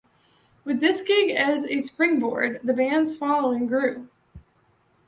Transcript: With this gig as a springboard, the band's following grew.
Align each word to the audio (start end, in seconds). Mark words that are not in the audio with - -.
With 0.65 0.79
this 0.79 0.99
gig 1.03 1.29
as 1.29 1.63
a 1.63 1.79
springboard, 1.79 2.61
the 2.63 2.73
band's 2.73 3.15
following 3.15 3.67
grew. 3.67 4.07